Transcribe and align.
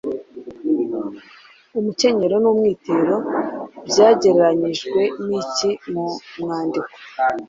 Umukenyero 1.79 2.35
n’umwitero 2.43 3.15
byagereranyijwe 3.87 5.01
n’iki 5.27 5.69
mu 5.91 6.05
mwandiko? 6.41 6.93